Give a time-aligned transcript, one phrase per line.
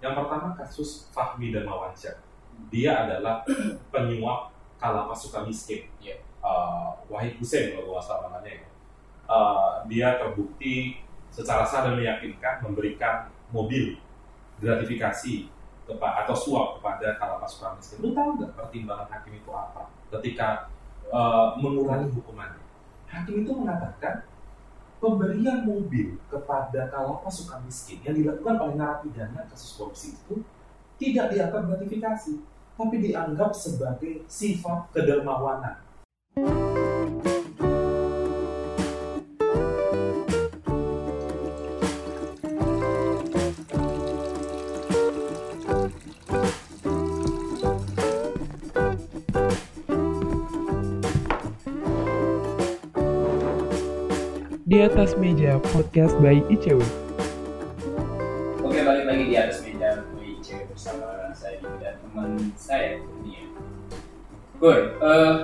[0.00, 2.16] Yang pertama kasus Fahmi Darmawansyah.
[2.72, 3.44] Dia adalah
[3.92, 5.86] penyuap kalapas suka miskin.
[6.00, 6.20] Iya.
[6.40, 8.68] Uh, Wahid Hussein kalau nggak salah namanya ya.
[9.30, 14.00] Uh, dia terbukti secara sah dan meyakinkan memberikan mobil
[14.58, 15.46] gratifikasi
[15.86, 17.96] kepa- atau suap kepada kalapas suka miskin.
[18.02, 19.92] Lu tahu nggak pertimbangan hakim itu apa?
[20.08, 20.72] Ketika
[21.12, 22.64] uh, mengurangi hukumannya.
[23.10, 24.29] Hakim itu mengatakan
[25.00, 30.44] pemberian mobil kepada kalapas suka miskin yang dilakukan oleh narapidana kasus korupsi itu
[31.00, 32.36] tidak dianggap gratifikasi,
[32.76, 35.80] tapi dianggap sebagai sifat kedermawanan.
[54.70, 56.78] Di atas meja podcast by ICW.
[58.62, 63.50] Oke, balik lagi di atas meja WIC bersama saya dan teman saya Kurnia.
[64.62, 65.34] Gur, eh,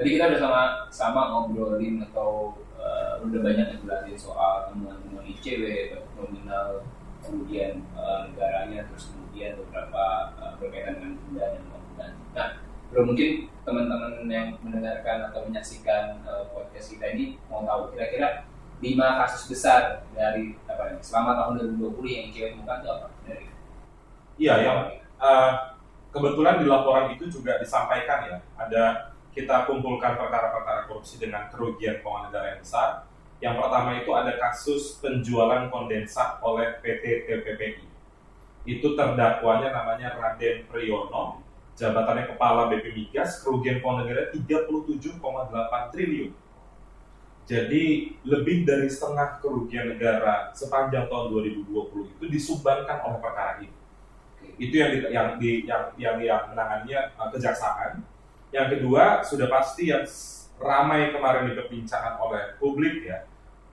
[0.00, 6.88] tadi kita udah sama sama ngobrolin atau eh, udah banyak ngejelasin soal temuan-temuan ICW, nominal,
[7.20, 12.24] kemudian eh, negaranya, terus kemudian beberapa eh, berkaitan dengan denda dan ganti.
[12.32, 12.48] Nah,
[12.96, 13.47] bro mungkin teman-teman
[14.28, 18.44] yang mendengarkan atau menyaksikan eh, podcast kita ini mau tahu kira-kira
[18.78, 23.46] lima kasus besar dari apa nih selama tahun 2020 yang ICW temukan itu apa dari
[24.38, 24.78] Iya, yang
[25.18, 25.52] eh,
[26.14, 28.84] kebetulan di laporan itu juga disampaikan ya, ada
[29.34, 32.88] kita kumpulkan perkara-perkara korupsi dengan kerugian keuangan negara yang besar.
[33.38, 37.86] Yang pertama itu ada kasus penjualan kondensat oleh PT TPPI.
[38.66, 41.42] Itu terdakwanya namanya Raden Priyono,
[41.78, 46.32] jabatannya Kepala BP Migas, kerugian keuangan negara 37,8 triliun.
[47.48, 47.84] Jadi
[48.28, 53.78] lebih dari setengah kerugian negara sepanjang tahun 2020 itu disumbangkan oleh perkara ini
[54.58, 58.02] itu yang di, yang di, yang yang yang menangannya uh, kejaksaan.
[58.50, 60.02] Yang kedua sudah pasti yang
[60.58, 63.22] ramai kemarin diperbincangkan oleh publik ya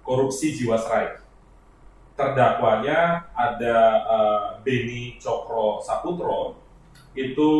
[0.05, 1.25] korupsi jiwasraya.
[2.15, 6.61] Terdakwanya ada uh, Beni Cokro Saputro
[7.17, 7.51] itu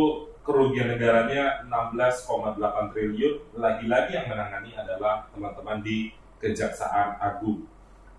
[0.46, 3.36] kerugian negaranya 16,8 triliun.
[3.58, 7.66] Lagi-lagi yang menangani adalah teman-teman di Kejaksaan Agung.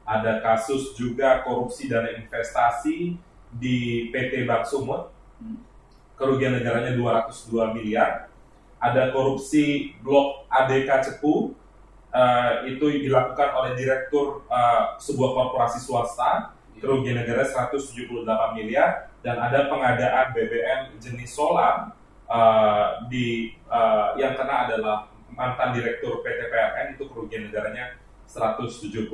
[0.02, 3.14] Ada kasus juga korupsi dana investasi
[3.54, 5.60] di PT Bank Sumut Hmm.
[6.16, 8.32] kerugian negaranya 202 miliar
[8.80, 11.52] ada korupsi blok ADK Cepu
[12.08, 18.16] eh, itu dilakukan oleh direktur eh, sebuah korporasi swasta kerugian negara 178
[18.56, 21.92] miliar dan ada pengadaan BBM jenis solar
[22.26, 23.26] eh, di
[23.56, 24.96] eh, yang kena adalah
[25.30, 29.06] mantan direktur PT PLN itu kerugian negaranya 173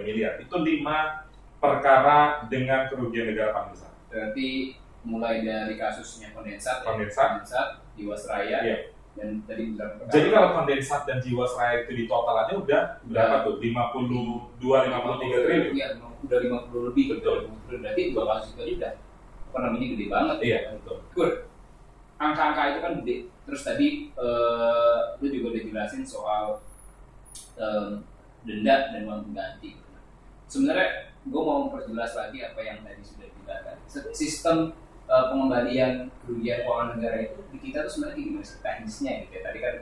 [0.00, 1.26] miliar itu lima
[1.58, 7.28] perkara dengan kerugian negara paling besar berarti mulai dari kasusnya kondensat ya, Kondensat.
[7.36, 8.78] kondensat Jiwasraya Iya.
[9.14, 10.10] dan tadi perkara.
[10.10, 13.62] Jadi kalau kondensat dan jiwasraya itu di totalannya udah berapa tuh?
[13.62, 15.72] 52 53 triliun.
[15.76, 17.36] Iya, udah 50 lebih Betul.
[17.46, 17.80] 50 triliun.
[17.84, 18.92] Berarti dua kasus itu aja udah
[19.44, 20.96] apa namanya gede banget Iya, betul.
[21.14, 21.28] Gur,
[22.18, 23.16] angka-angka itu kan gede.
[23.44, 26.64] Terus tadi eh, lu juga udah jelasin soal
[27.58, 28.02] em,
[28.44, 29.78] denda dan uang pengganti.
[30.48, 33.28] Sebenarnya gue mau memperjelas lagi apa yang tadi sudah.
[33.84, 34.72] Se- Sistem
[35.06, 39.42] eh, pengembalian kerugian keuangan negara itu di kita tuh sebenarnya gimana sih teknisnya gitu ya.
[39.46, 39.74] Tadi kan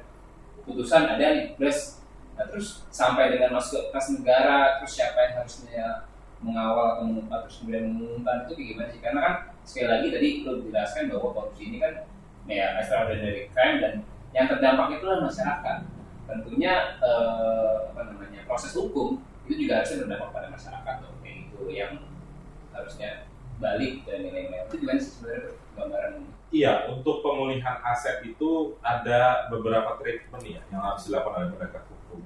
[0.66, 2.02] putusan ada nih, plus
[2.38, 6.06] nah, terus sampai dengan masuk ke kas negara, terus siapa yang harusnya
[6.42, 9.00] mengawal atau mengumumkan terus kemudian mengumumkan itu gimana sih?
[9.02, 11.94] Karena kan sekali lagi tadi lo jelaskan bahwa korupsi ini kan
[12.50, 13.92] ya extraordinary crime dan
[14.32, 15.78] yang terdampak itu adalah masyarakat.
[16.26, 16.72] Tentunya
[17.02, 21.92] eh, apa namanya proses hukum itu juga harusnya berdampak pada masyarakat loh kayak gitu yang
[22.72, 23.28] harusnya
[23.60, 26.12] balik dan nilai-nilai itu gimana sebenarnya gambaran
[26.52, 32.20] Iya, untuk pemulihan aset itu ada beberapa treatment ya yang harus dilakukan oleh penegak hukum.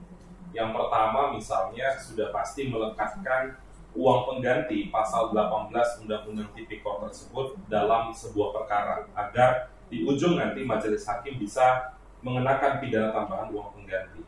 [0.51, 3.55] Yang pertama misalnya sudah pasti melekatkan
[3.95, 5.71] uang pengganti pasal 18
[6.03, 11.95] Undang-Undang Tipikor tersebut dalam sebuah perkara agar di ujung nanti majelis hakim bisa
[12.25, 14.23] mengenakan pidana tambahan uang pengganti.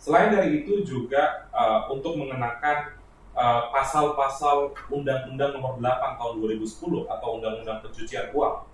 [0.00, 2.96] Selain dari itu juga uh, untuk mengenakan
[3.36, 8.70] uh, pasal-pasal Undang-Undang Nomor 8 Tahun 2010 atau Undang-Undang Pencucian Uang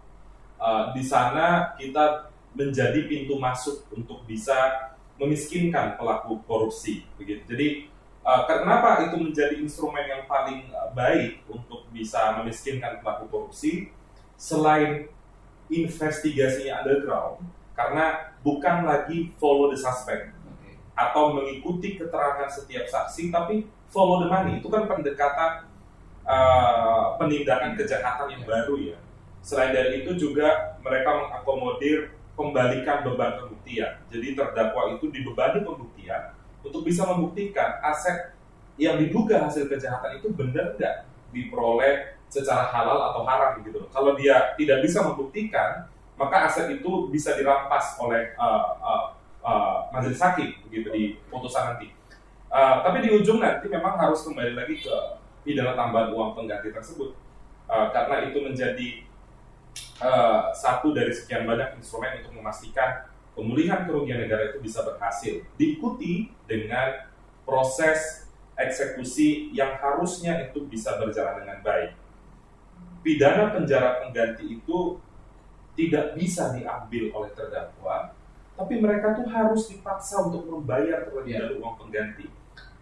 [0.57, 4.89] Uh, di sana kita menjadi pintu masuk untuk bisa
[5.21, 7.45] memiskinkan pelaku korupsi begitu.
[7.45, 7.69] Jadi
[8.25, 13.93] uh, kenapa itu menjadi instrumen yang paling uh, baik untuk bisa memiskinkan pelaku korupsi
[14.41, 15.13] selain
[15.69, 17.43] investigasinya underground
[17.77, 20.79] karena bukan lagi follow the suspect Oke.
[20.97, 25.69] atau mengikuti keterangan setiap saksi tapi follow the money itu kan pendekatan
[26.27, 28.99] uh, penindakan kejahatan yang baru ya.
[29.47, 34.03] Selain dari itu juga mereka mengakomodir pembalikan beban pembuktian.
[34.11, 36.35] Jadi terdakwa itu dibebani pembuktian
[36.67, 38.35] untuk bisa membuktikan aset
[38.77, 43.87] yang diduga hasil kejahatan itu benar nggak diperoleh secara halal atau haram gitu.
[43.91, 45.87] Kalau dia tidak bisa membuktikan,
[46.17, 49.05] maka aset itu bisa dirampas oleh uh, uh,
[49.45, 51.93] uh, majelis hakim begitu di putusan nanti.
[52.49, 54.97] Uh, tapi di ujung nanti memang harus kembali lagi ke
[55.47, 57.15] pidana tambahan uang pengganti tersebut
[57.71, 58.89] uh, karena itu menjadi
[60.03, 63.07] uh, satu dari sekian banyak instrumen untuk memastikan
[63.37, 67.07] pemulihan kerugian negara itu bisa berhasil diikuti dengan
[67.45, 68.27] proses
[68.57, 71.93] eksekusi yang harusnya itu bisa berjalan dengan baik.
[73.07, 74.99] Pidana penjara pengganti itu
[75.79, 78.11] tidak bisa diambil oleh terdakwa,
[78.59, 82.27] tapi mereka tuh harus dipaksa untuk membayar terlebih dahulu uang pengganti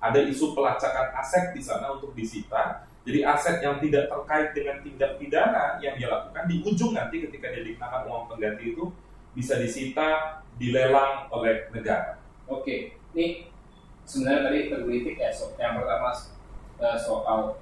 [0.05, 2.85] ada isu pelacakan aset di sana untuk disita.
[3.05, 7.53] Jadi aset yang tidak terkait dengan tindak pidana yang dia lakukan di ujung nanti ketika
[7.53, 8.93] dia dikenakan uang pengganti itu
[9.32, 12.21] bisa disita, dilelang oleh negara.
[12.49, 13.49] Oke, ini
[14.05, 15.29] sebenarnya tadi tergelitik ya.
[15.32, 16.12] So, yang pertama
[16.81, 17.61] eh, soal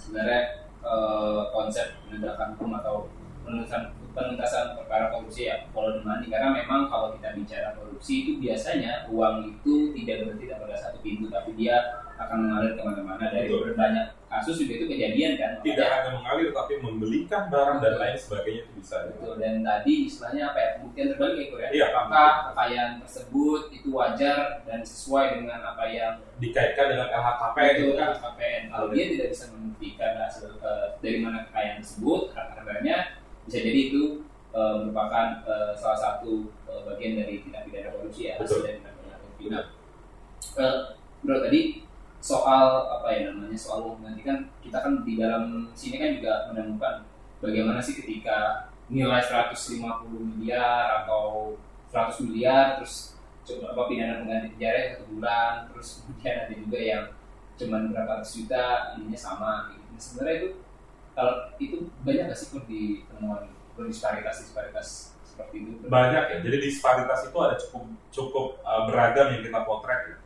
[0.00, 3.10] sebenarnya uh, konsep penegakan hukum atau
[3.42, 9.04] penuntasan penuntasan perkara korupsi ya kalau demanding karena memang kalau kita bicara korupsi itu biasanya
[9.12, 13.24] uang itu tidak berhenti pada satu pintu tapi dia akan mengalir ke mana-mana.
[13.28, 13.72] Dari Betul.
[13.72, 15.52] berbanyak kasus juga itu kejadian kan.
[15.60, 18.96] Tidak makanya, hanya mengalir tapi membelikan barang dan lain sebagainya itu bisa.
[19.12, 19.34] Betul.
[19.38, 21.68] dan tadi istilahnya apa ya pembuktian terbalik ya.
[21.70, 27.92] Iya, apakah kekayaan tersebut itu wajar dan sesuai dengan apa yang dikaitkan dengan LHKPN itu
[27.94, 28.08] kan?
[28.16, 33.15] LHKPN kalau dia tidak bisa membuktikan hasil uh, dari mana kekayaan tersebut harganya
[33.46, 38.42] bisa jadi itu uh, merupakan uh, salah satu uh, bagian dari tindak pidana korupsi ya
[38.42, 39.44] hasil dari tindak pidana korupsi.
[39.48, 39.64] Nah,
[40.58, 40.76] uh,
[41.22, 41.86] bro tadi
[42.18, 47.06] soal apa ya namanya soal nanti kan kita kan di dalam sini kan juga menemukan
[47.38, 49.78] bagaimana sih ketika nilai 150
[50.10, 51.54] miliar atau
[51.94, 53.14] 100 miliar terus
[53.46, 57.04] coba apa pidana pengganti penjara satu bulan terus kemudian ada juga yang
[57.56, 58.64] cuman berapa ratus juta
[58.98, 59.86] ininya sama gitu.
[59.88, 60.48] Nah, sebenarnya itu
[61.16, 63.48] kalau itu banyak nggak sih di temuan
[63.88, 65.88] disparitas disparitas seperti itu?
[65.88, 66.36] Banyak ya.
[66.44, 70.16] Jadi disparitas itu ada cukup cukup uh, beragam yang kita potret ya.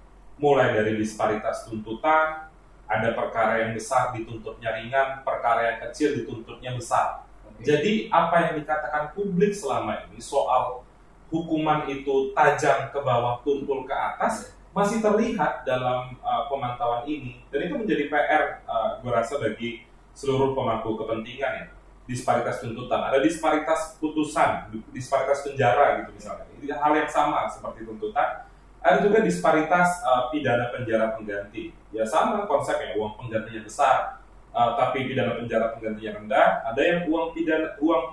[0.40, 2.48] mulai dari disparitas tuntutan
[2.88, 7.28] ada perkara yang besar dituntutnya ringan perkara yang kecil dituntutnya besar.
[7.44, 7.76] Okay.
[7.76, 10.82] jadi apa yang dikatakan publik selama ini soal
[11.30, 17.42] hukuman itu tajam ke bawah tumpul ke atas masih terlihat dalam uh, pemantauan ini.
[17.50, 19.89] Dan itu menjadi PR uh, gue rasa bagi
[20.20, 21.66] seluruh pemangku kepentingan ya
[22.10, 26.42] disparitas tuntutan, ada disparitas putusan, disparitas penjara gitu misalnya.
[26.58, 28.50] Ini hal yang sama seperti tuntutan.
[28.82, 31.70] Ada juga disparitas uh, pidana penjara pengganti.
[31.94, 34.18] Ya sama konsepnya uang penggantinya besar,
[34.50, 36.48] uh, tapi pidana penjara penggantinya rendah.
[36.74, 38.04] Ada yang uang pidana uang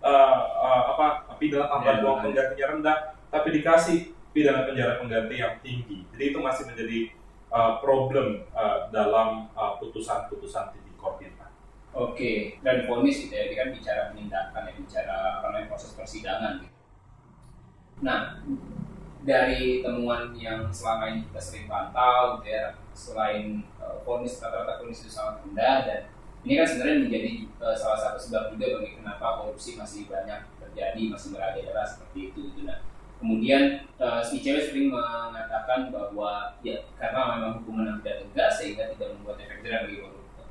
[0.00, 1.06] uh, uh, apa
[1.36, 2.22] pidana tambahan ya, uang ya.
[2.24, 2.96] penggantinya rendah,
[3.28, 3.98] tapi dikasih
[4.32, 6.08] pidana penjara pengganti yang tinggi.
[6.16, 7.12] Jadi itu masih menjadi
[7.52, 9.52] uh, problem uh, dalam
[9.82, 10.74] putusan-putusan uh,
[11.94, 16.74] Oke, dan ponis gitu ya, kan bicara penindakan ya, bicara apa namanya proses persidangan gitu.
[18.02, 18.42] Nah,
[19.22, 25.06] dari temuan yang selama ini kita sering pantau gitu ya, selain uh, ponis rata-rata ponis
[25.06, 26.00] itu sangat rendah dan
[26.42, 27.30] ini kan sebenarnya menjadi
[27.62, 32.38] uh, salah satu sebab juga bagi kenapa korupsi masih banyak terjadi, masih merajalela seperti itu
[32.52, 32.60] gitu.
[32.66, 32.82] Nah,
[33.22, 38.90] kemudian uh, si cewek sering mengatakan bahwa ya karena memang hukuman yang tidak tegas sehingga
[38.98, 40.02] tidak membuat efek jerah bagi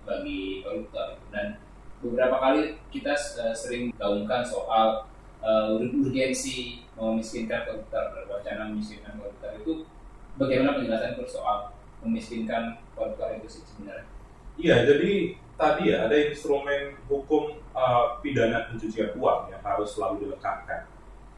[0.04, 1.60] bagi koruptor dan
[2.04, 5.08] beberapa kali kita uh, sering gaungkan soal
[5.40, 9.88] uh, urgensi memiskinkan koruptor wacana memiskinkan koruptor itu
[10.36, 11.72] bagaimana penjelasan soal
[12.04, 14.08] memiskinkan koruptor itu sebenarnya?
[14.54, 15.12] Iya, jadi
[15.58, 20.86] tadi ya ada instrumen hukum uh, pidana pencucian uang yang harus selalu dilengkapkan.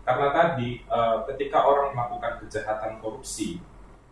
[0.04, 3.64] Karena tadi uh, ketika orang melakukan kejahatan korupsi,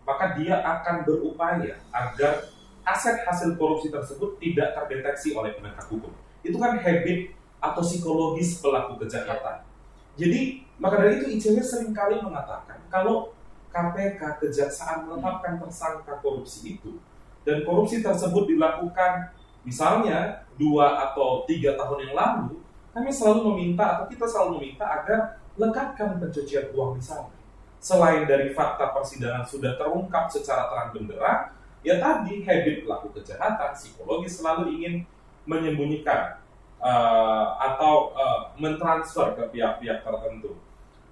[0.07, 2.52] maka dia akan berupaya agar
[2.83, 6.11] aset hasil korupsi tersebut tidak terdeteksi oleh penegak hukum.
[6.43, 7.31] Itu kan habit
[7.63, 9.63] atau psikologis pelaku kejahatan.
[10.19, 13.33] Jadi, maka dari itu ICW sering kali mengatakan kalau
[13.73, 17.01] KPK kejaksaan menetapkan tersangka korupsi itu
[17.41, 19.33] dan korupsi tersebut dilakukan
[19.65, 22.61] misalnya dua atau tiga tahun yang lalu,
[22.93, 27.33] kami selalu meminta atau kita selalu meminta agar lekatkan pencucian uang di sana.
[27.81, 31.51] Selain dari fakta persidangan sudah terungkap secara terang benderang,
[31.83, 35.03] ya tadi habit pelaku kejahatan psikologis selalu ingin
[35.43, 36.39] menyembunyikan
[36.79, 40.57] uh, atau uh, mentransfer ke pihak-pihak tertentu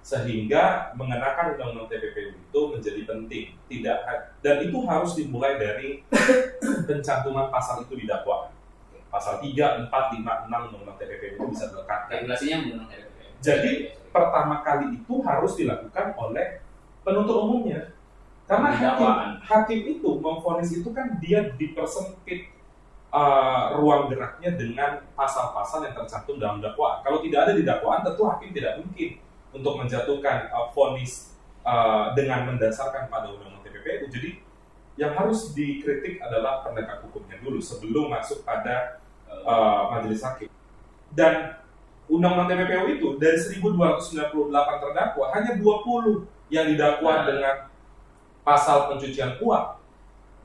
[0.02, 4.02] sehingga mengenakan undang-undang TPPU itu menjadi penting tidak
[4.42, 6.02] dan itu harus dimulai dari
[6.90, 8.50] pencantuman pasal itu di dakwaan
[9.12, 12.24] pasal 3, 4, 5, 6 undang-undang TPPU itu bisa dilekatkan.
[12.24, 13.20] Regulasinya menurut RPP.
[13.44, 13.72] Jadi,
[14.12, 16.60] Pertama kali itu harus dilakukan oleh
[17.00, 17.96] penuntut umumnya.
[18.52, 19.12] Karena hakim,
[19.48, 22.52] hakim itu memvonis itu kan dia dipersempit
[23.08, 27.00] uh, ruang geraknya dengan pasal-pasal yang tercantum dalam dakwaan.
[27.00, 29.24] Kalau tidak ada di dakwaan, tentu hakim tidak mungkin
[29.56, 31.32] untuk menjatuhkan uh, vonis
[31.64, 34.12] uh, dengan mendasarkan pada undang-undang TPPU.
[34.12, 34.30] Jadi
[35.00, 39.00] yang harus dikritik adalah penegak hukumnya dulu sebelum masuk pada
[39.32, 40.52] uh, majelis hakim.
[41.08, 41.56] Dan
[42.04, 44.28] undang-undang TPPU itu dari 1298
[44.84, 47.24] terdakwa hanya 20 yang didakwa Nah.
[47.24, 47.56] dengan
[48.42, 49.66] pasal pencucian uang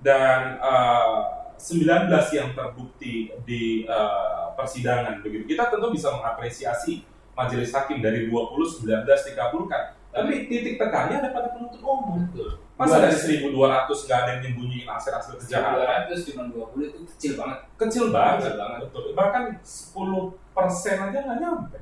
[0.02, 2.06] dan uh, 19
[2.38, 5.58] yang terbukti di uh, persidangan begitu.
[5.58, 7.02] Kita tentu bisa mengapresiasi
[7.34, 9.98] majelis hakim dari 20 19 dikabulkan.
[10.14, 12.26] Tapi titik tekannya ada pada penuntut umum.
[12.26, 12.62] Betul.
[12.78, 16.10] Masa dari 1200 nggak ada yang nyembunyiin hasil-hasil kejahatan?
[16.10, 17.60] 200 cuma 20 itu kecil banget.
[17.78, 18.38] Kecil banget.
[18.42, 18.80] Kecil banget.
[18.90, 19.04] Betul.
[19.18, 21.78] Bahkan 10 persen aja nggak nyampe.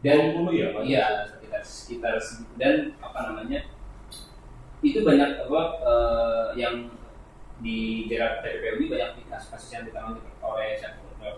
[0.00, 0.82] Dan 20 ya, Pak?
[0.86, 1.62] Iya, sekitar
[2.16, 2.16] sekitar
[2.56, 3.60] dan apa namanya?
[4.80, 6.88] Itu banyak apa eh, yang
[7.60, 11.36] di jerat TPPU ini banyak kasus-kasus yang ditangani oleh siapa oleh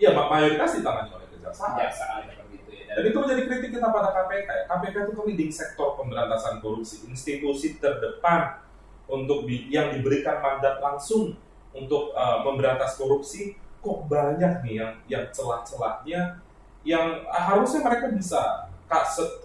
[0.00, 1.78] Iya, ma- mayoritas ditangani oleh kejaksaan.
[1.78, 2.84] kejaksaan seperti itu ya.
[2.98, 4.48] Dan itu menjadi kritik kita pada KPK.
[4.48, 4.64] ya.
[4.66, 8.58] KPK itu kan leading sektor pemberantasan korupsi, institusi terdepan
[9.06, 11.38] untuk di- yang diberikan mandat langsung
[11.70, 13.54] untuk uh, memberantas korupsi.
[13.80, 16.42] Kok banyak nih yang yang celah-celahnya
[16.82, 18.66] yang uh, harusnya mereka bisa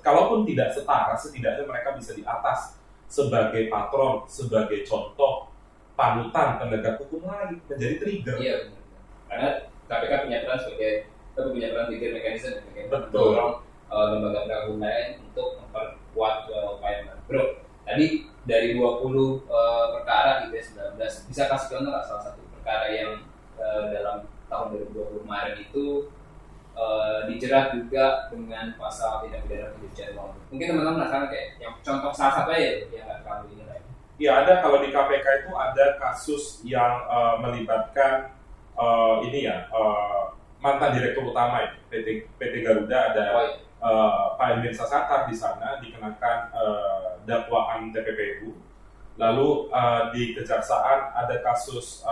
[0.02, 2.80] kalaupun tidak setara, setidaknya mereka bisa di atas
[3.16, 5.48] sebagai patron, sebagai contoh
[5.96, 8.36] panutan penegak hukum lain menjadi trigger.
[8.36, 8.84] Iya benar.
[9.32, 9.50] Karena
[9.88, 10.94] KPK punya peran sebagai
[11.32, 13.08] tapi punya peran trigger mekanisme mekanisme Betul.
[13.08, 13.54] mendorong
[13.88, 17.24] eh, lembaga penegak hukum lain untuk memperkuat upaya mereka.
[17.32, 17.44] Bro,
[17.88, 18.06] tadi
[18.44, 20.62] dari 20 eh, perkara ya
[21.00, 23.24] 19 bisa kasih contoh salah satu perkara yang
[23.56, 26.12] eh, dalam tahun 2020 kemarin itu
[26.76, 30.32] eh, dijerat juga dengan pasal tidak pidana pencucian uang.
[30.52, 33.76] Mungkin teman-teman penasaran kayak yang contoh salah satu aja ya, yang nggak terlalu ini lah.
[33.76, 33.84] ya.
[34.16, 38.32] Ya ada kalau di KPK itu ada kasus yang eh, melibatkan
[38.76, 40.24] eh, ini ya eh,
[40.60, 43.56] mantan direktur utama itu PT PT Garuda ada Oh, iya.
[43.60, 48.56] eh, Pak Emir Sasata di sana dikenakan eh, dakwaan TPPU.
[49.16, 52.04] Lalu eh, di kejaksaan ada kasus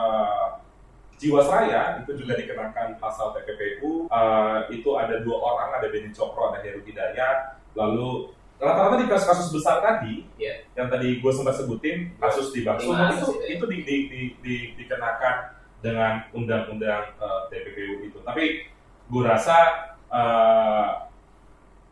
[1.24, 4.12] Jiwasraya itu juga dikenakan pasal TPPU.
[4.12, 7.64] Eh, itu ada dua orang, ada Beni Cokro, ada Heru Hidayat.
[7.74, 10.68] Lalu rata-rata di kasus-kasus besar tadi, Iya.
[10.76, 14.20] yang tadi gue sempat sebutin kasus di Sumut itu kasus itu itu di, di, di,
[14.40, 15.36] di- dikenakan
[15.80, 18.20] dengan undang-undang eh, TPPU itu.
[18.20, 18.68] Tapi
[19.08, 19.58] gue rasa
[20.08, 20.90] eh,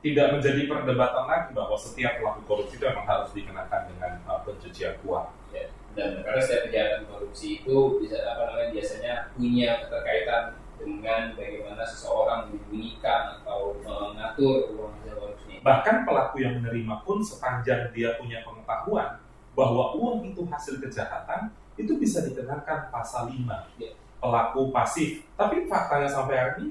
[0.02, 4.96] tidak menjadi perdebatan lagi bahwa setiap pelaku korupsi itu memang harus dikenakan dengan eh, pencucian
[5.04, 5.28] uang.
[5.52, 10.44] Ya, dan karena setiap kejahatan korupsi itu bisa apa namanya biasanya punya keterkaitan
[10.82, 15.54] dengan bagaimana seseorang menyembunyikan atau mengatur uang hasil korupsi.
[15.62, 19.22] Bahkan pelaku yang menerima pun sepanjang dia punya pengetahuan
[19.54, 23.46] bahwa uang itu hasil kejahatan itu bisa dikenakan pasal 5
[23.78, 23.92] Ya.
[24.22, 25.26] pelaku pasif.
[25.34, 26.70] Tapi faktanya sampai hari ini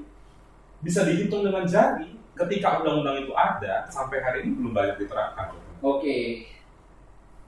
[0.81, 5.51] bisa dihitung dengan jari ketika undang-undang itu ada sampai hari ini belum banyak diterapkan.
[5.83, 6.47] Oke,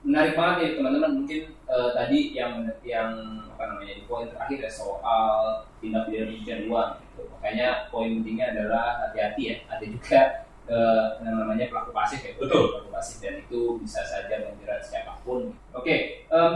[0.04, 1.12] menarik banget ya teman-teman.
[1.24, 2.52] Mungkin eh, tadi yang
[2.84, 3.10] yang
[3.56, 6.90] apa namanya poin terakhir ya soal tindak pidana pencucian uang.
[7.00, 7.22] Gitu.
[7.32, 9.56] Makanya poin pentingnya adalah hati-hati ya.
[9.72, 10.20] Ada juga
[10.68, 12.32] eh, yang namanya pelaku pasif ya.
[12.36, 12.64] Betul.
[12.76, 15.50] Pelaku pasif dan itu bisa saja menjerat siapa pun.
[15.72, 16.54] Oke, em,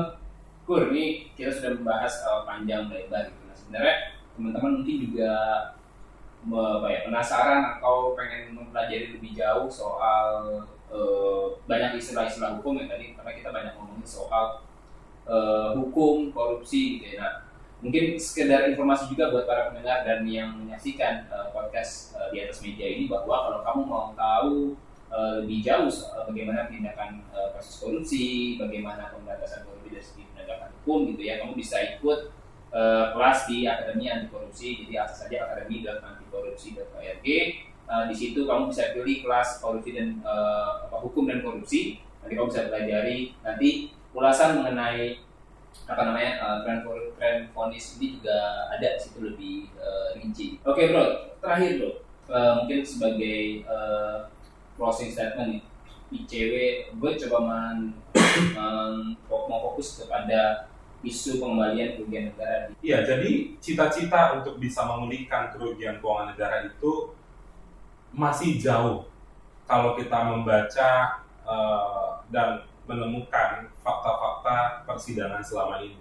[0.69, 3.43] Kur, ini kita sudah membahas eh, panjang lebar gitu.
[3.49, 3.95] Nah, sebenarnya
[4.37, 5.33] teman-teman mungkin juga
[6.89, 13.33] ya, penasaran atau pengen mempelajari lebih jauh soal eh, banyak istilah-istilah hukum yang tadi karena
[13.37, 14.65] kita banyak ngomongin soal
[15.29, 17.17] eh, hukum korupsi gitu ya.
[17.21, 17.33] Nah,
[17.79, 22.59] mungkin sekedar informasi juga buat para pendengar dan yang menyaksikan eh, podcast eh, di atas
[22.65, 24.77] media ini bahwa kalau kamu mau tahu
[25.09, 27.25] lebih jauh soal bagaimana tindakan
[27.57, 32.33] kasus korupsi, bagaimana pemberantasan korupsi dari segi penegakan hukum gitu ya, kamu bisa ikut
[32.73, 34.85] eh, kelas di Akademi Anti Korupsi.
[34.85, 37.29] Jadi akses saja akademi.antikorupsi.org.
[37.89, 42.05] Eh, di situ kamu bisa pilih kelas korupsi dan eh, apa, hukum dan korupsi.
[42.21, 43.19] Nanti kamu bisa pelajari.
[43.41, 43.69] Nanti
[44.13, 45.25] ulasan mengenai
[45.89, 47.49] apa namanya eh, tren
[47.97, 50.61] ini juga ada di situ lebih eh, rinci.
[50.69, 51.93] Oke bro, terakhir bro,
[52.29, 54.17] Eh, mungkin sebagai eh,
[54.77, 55.63] closing statement nih,
[56.13, 56.55] ICW
[57.01, 57.97] gue coba men,
[58.53, 60.69] men- mau fokus kepada
[61.01, 62.69] isu pengembalian kerugian negara.
[62.85, 67.17] Iya, jadi cita-cita untuk bisa memulihkan kerugian keuangan negara itu
[68.13, 69.09] masih jauh
[69.69, 76.01] kalau kita membaca eh, dan menemukan fakta-fakta persidangan selama ini.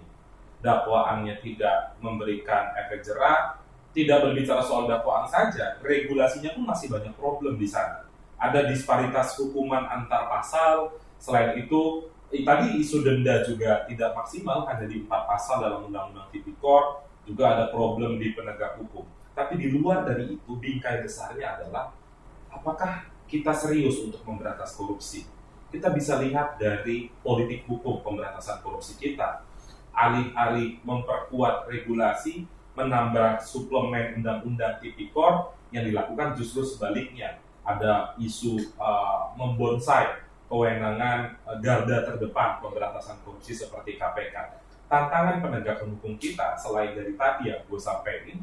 [0.58, 3.60] Dakwaannya tidak memberikan efek jerah,
[3.94, 8.08] tidak berbicara soal dakwaan saja, regulasinya pun masih banyak problem di sana.
[8.40, 15.06] Ada disparitas hukuman antar pasal, selain itu tadi isu denda juga tidak maksimal hanya di
[15.06, 19.04] empat pasal dalam undang-undang tipikor, juga ada problem di penegak hukum.
[19.38, 21.94] Tapi di luar dari itu bingkai besarnya adalah
[22.50, 25.30] apakah kita serius untuk memberantas korupsi?
[25.70, 29.46] Kita bisa lihat dari politik hukum pemberantasan korupsi kita.
[29.94, 37.38] Alih-alih memperkuat regulasi, menambah suplemen undang-undang tipikor yang dilakukan justru sebaliknya.
[37.62, 40.18] Ada isu uh, membonsai
[40.50, 44.34] kewenangan uh, garda terdepan pemberantasan korupsi seperti KPK.
[44.90, 48.40] Tantangan penegakan hukum kita selain dari tadi yang gue sampaikan,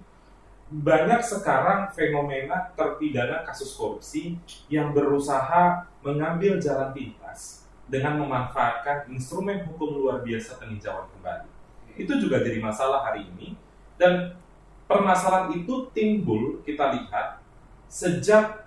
[0.65, 10.01] banyak sekarang fenomena terpidana kasus korupsi yang berusaha mengambil jalan pintas dengan memanfaatkan instrumen hukum
[10.01, 11.49] luar biasa peninjauan kembali.
[11.93, 13.53] Itu juga jadi masalah hari ini
[14.01, 14.33] dan
[14.89, 17.45] permasalahan itu timbul kita lihat
[17.85, 18.65] sejak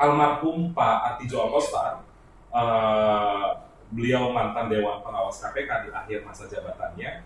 [0.00, 2.00] almarhum Pak Artijo Alkostar,
[2.48, 3.60] uh,
[3.92, 7.20] beliau mantan Dewan Pengawas KPK di akhir masa jabatannya,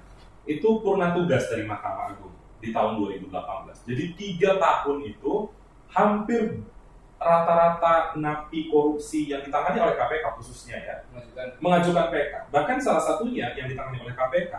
[0.51, 2.34] itu purna tugas dari Mahkamah Agung
[2.65, 3.29] di tahun 2018.
[3.85, 5.53] Jadi tiga tahun itu
[5.93, 6.65] hampir
[7.21, 12.33] rata-rata napi korupsi yang ditangani oleh KPK khususnya ya mengajukan, mengajukan PK.
[12.53, 14.53] Bahkan salah satunya yang ditangani oleh KPK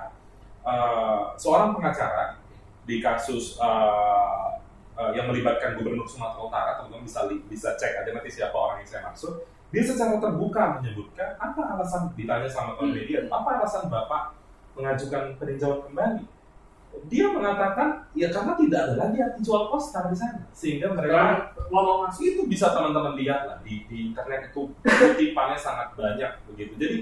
[0.66, 2.42] uh, seorang pengacara
[2.86, 4.58] di kasus uh,
[4.98, 8.90] uh, yang melibatkan Gubernur Sumatera Utara, teman-teman bisa bisa cek aja nanti siapa orang yang
[8.90, 9.46] saya maksud.
[9.74, 12.98] Dia secara terbuka menyebutkan apa alasan ditanya sama kawan hmm.
[12.98, 14.38] media, apa alasan bapak
[14.78, 16.24] mengajukan peninjauan kembali?
[17.06, 22.38] Dia mengatakan ya karena tidak ada lagi yang jual poster di sana, sehingga mereka masih
[22.38, 26.74] itu bisa teman-teman lihat lah di, di internet itu kutipannya sangat banyak begitu.
[26.80, 26.98] Jadi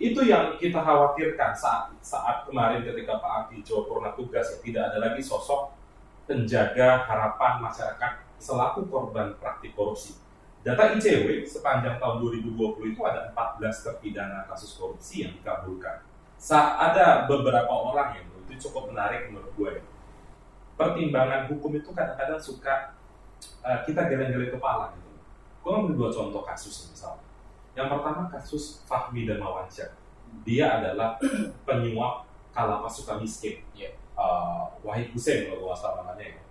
[0.00, 4.98] itu yang kita khawatirkan saat saat kemarin ketika Pak Artijo purna tugas ya tidak ada
[5.10, 5.76] lagi sosok
[6.24, 10.16] penjaga harapan masyarakat selaku korban praktik korupsi.
[10.64, 16.04] Data ICW sepanjang tahun 2020 itu ada 14 terpidana kasus korupsi yang dikabulkan.
[16.40, 19.72] Saat ada beberapa orang yang itu cukup menarik menurut gue.
[20.74, 22.98] Pertimbangan hukum itu kadang-kadang suka
[23.62, 25.08] uh, kita geleng-geleng kepala gitu.
[25.62, 27.30] Gue ngambil dua contoh kasus misalnya
[27.78, 29.94] yang pertama kasus Fahmi dan Mawansyah.
[30.42, 31.18] Dia adalah
[31.66, 33.62] penyuap Kalapas suka miskin.
[33.78, 33.94] Yeah.
[34.18, 36.42] Uh, Wahid Hussein kalau gue salah namanya ya.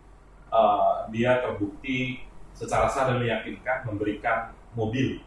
[0.49, 2.23] Uh, dia terbukti
[2.55, 5.21] secara sah dan meyakinkan memberikan mobil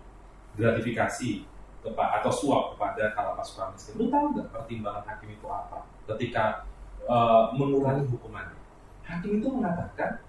[0.56, 1.46] gratifikasi
[1.92, 3.94] atau suap kepada Kalapas suka miskin.
[4.00, 5.84] Lu tahu nggak pertimbangan hakim itu apa?
[6.06, 6.66] Ketika
[7.06, 8.58] uh, mengurangi hukumannya.
[9.02, 10.22] Hakim itu mengatakan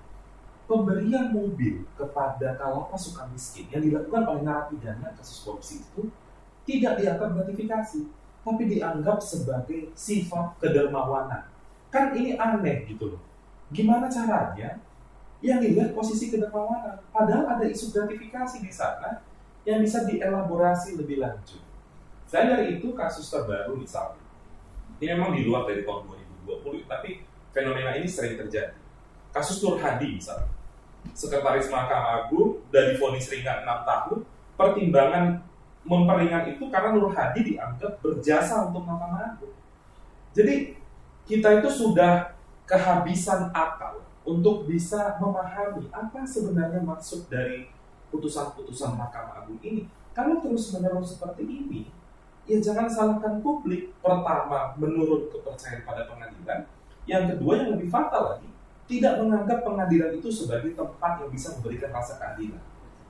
[0.65, 6.09] pemberian mobil kepada kalapas suka miskin yang dilakukan oleh narapidana kasus korupsi itu
[6.63, 8.07] tidak dianggap gratifikasi,
[8.41, 11.51] tapi dianggap sebagai sifat kedermawanan.
[11.91, 13.21] Kan ini aneh gitu loh.
[13.69, 14.79] Gimana caranya
[15.43, 19.19] yang dilihat posisi kedermawanan, padahal ada isu gratifikasi di sana
[19.67, 21.59] yang bisa dielaborasi lebih lanjut.
[22.23, 24.22] Saya dari itu kasus terbaru misalnya,
[25.01, 26.09] ini memang di luar dari tahun
[26.45, 28.75] 2020, tapi fenomena ini sering terjadi
[29.33, 30.49] Kasus Nur Hadi misalnya.
[31.11, 34.17] Sekretaris Mahkamah Agung dari vonis ringan 6 tahun,
[34.55, 35.25] pertimbangan
[35.83, 39.57] memperingan itu karena Nur Hadi dianggap berjasa untuk Mahkamah Agung.
[40.37, 40.77] Jadi
[41.25, 42.37] kita itu sudah
[42.69, 47.67] kehabisan akal untuk bisa memahami apa sebenarnya maksud dari
[48.13, 49.89] putusan-putusan Mahkamah Agung ini.
[50.13, 51.89] Kalau terus menerus seperti ini,
[52.47, 53.95] ya jangan salahkan publik.
[53.99, 56.67] Pertama, menurut kepercayaan pada pengadilan.
[57.03, 58.49] Yang kedua, yang lebih fatal lagi,
[58.87, 62.63] tidak menganggap pengadilan itu sebagai tempat yang bisa memberikan rasa keadilan.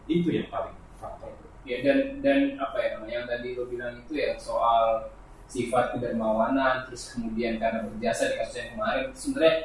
[0.06, 1.34] Itu yang paling faktor.
[1.64, 5.08] Ya dan dan apa ya yang tadi lo bilang itu ya soal
[5.48, 9.56] sifat kedermawanan terus kemudian karena berjasa di kasus yang kemarin sebenarnya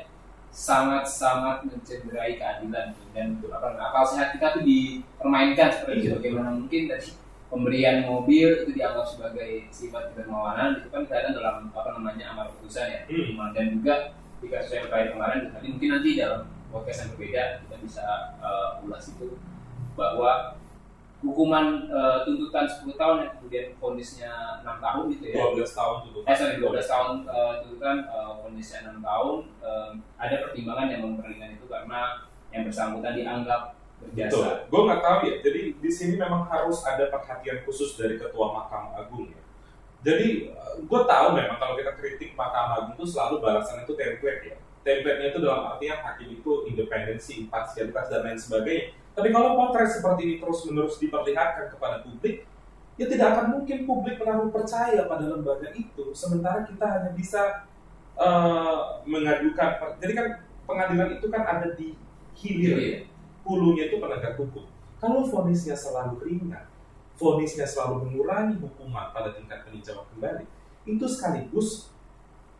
[0.52, 6.16] sangat-sangat mencederai keadilan dan apa akal sehat kita tuh dipermainkan seperti itu iya.
[6.18, 7.10] bagaimana mungkin dari
[7.48, 12.86] pemberian mobil itu dianggap sebagai sifat kedermawanan itu kan kadang dalam apa namanya amar putusan
[12.92, 13.00] ya.
[13.08, 13.50] Hmm.
[13.56, 13.94] dan juga
[14.38, 18.04] di kasus yang kemarin nanti mungkin nanti dalam podcast yang berbeda kita bisa
[18.38, 19.40] uh, ulas itu
[19.96, 20.54] bahwa
[21.18, 25.50] hukuman uh, tuntutan 10 tahun yang kemudian kondisinya 6 tahun gitu ya.
[25.50, 26.28] 12 tahun tuntutan.
[26.30, 31.50] Eh sorry 12 tahun uh, tuntutan uh, kondisinya 6 tahun uh, ada pertimbangan yang memperingan
[31.58, 32.22] itu karena
[32.54, 34.46] yang bersangkutan dianggap Betul.
[34.70, 35.34] Gue nggak tahu ya.
[35.42, 39.40] Jadi di sini memang harus ada perhatian khusus dari Ketua Mahkamah Agung ya.
[40.02, 40.54] Jadi
[40.86, 44.56] gue tahu memang kalau kita kritik Mahkamah Agung itu selalu balasan itu template ya.
[44.86, 48.96] Template-nya itu dalam artian hakim itu independensi, imparsialitas dan lain sebagainya.
[49.12, 52.46] Tapi kalau potret seperti ini terus-menerus diperlihatkan kepada publik,
[52.94, 56.14] ya tidak akan mungkin publik menaruh percaya pada lembaga itu.
[56.14, 57.66] Sementara kita hanya bisa
[58.14, 59.98] uh, mengadukan.
[59.98, 60.26] Jadi kan
[60.64, 61.98] pengadilan itu kan ada di
[62.38, 62.98] hilir Iya.
[63.48, 64.68] Hulunya itu penegak hukum.
[65.00, 66.68] Kalau vonisnya selalu ringan,
[67.16, 70.44] vonisnya selalu mengurangi hukuman pada tingkat peninjauan kembali,
[70.84, 71.88] itu sekaligus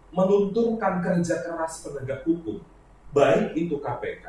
[0.09, 2.65] melunturkan kerja keras penegak hukum,
[3.13, 4.25] baik itu KPK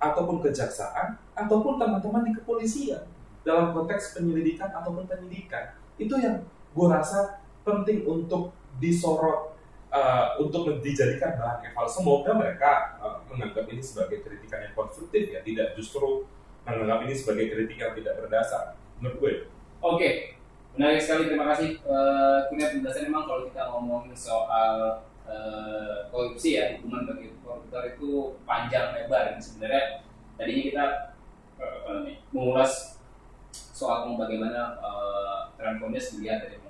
[0.00, 3.06] ataupun kejaksaan ataupun teman-teman di kepolisian
[3.46, 5.76] dalam konteks penyelidikan ataupun penyidikan.
[6.00, 6.42] Itu yang
[6.72, 9.49] gue rasa penting untuk disorot
[9.90, 11.86] uh, untuk dijadikan bahan eval.
[11.90, 16.24] Semoga mereka uh, menganggap ini sebagai kritikan yang konstruktif ya, tidak justru
[16.64, 18.78] menganggap ini sebagai kritik yang tidak berdasar.
[19.02, 19.34] Menurut gue.
[19.80, 20.08] Oke,
[20.76, 21.28] menarik sekali.
[21.28, 21.82] Terima kasih.
[21.84, 28.94] Uh, penjelasan memang kalau kita ngomongin soal uh, korupsi ya, hukuman bagi koruptor itu panjang
[28.94, 29.34] lebar.
[29.34, 30.04] Dan sebenarnya
[30.36, 30.84] tadinya kita
[31.58, 33.00] uh, mengulas
[33.50, 36.60] soal bagaimana uh, Transformers dilihat dari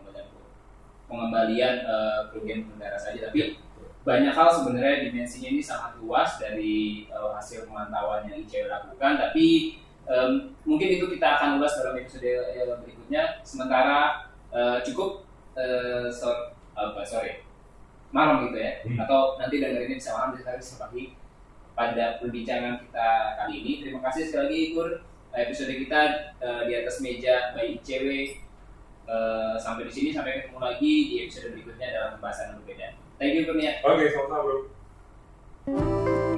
[1.11, 3.59] pengembalian uh, kerugian pengendara saja, tapi
[4.01, 9.77] banyak hal sebenarnya dimensinya ini sangat luas dari uh, hasil pemantauan yang ICW lakukan, tapi
[10.09, 12.31] um, mungkin itu kita akan ulas dalam episode
[12.81, 13.43] berikutnya.
[13.45, 15.27] Sementara uh, cukup
[15.59, 17.45] uh, so, apa sorry
[18.11, 18.99] malam gitu ya, Hmm.
[19.07, 21.15] atau nanti dengerin bisa malam bisa bisa pagi
[21.79, 23.73] pada perbincangan kita kali ini.
[23.85, 24.91] Terima kasih sekali lagi Kur
[25.31, 26.03] episode kita
[26.43, 28.35] uh, di atas meja by ICW
[29.11, 32.87] Uh, sampai di sini sampai ketemu lagi di episode berikutnya dalam pembahasan yang berbeda.
[33.19, 33.83] Thank you Kurnia.
[33.83, 36.30] Oke, sama-sama bro.